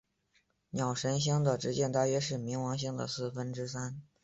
[0.71, 4.01] 鸟神星的直径大约是冥王星的四分之三。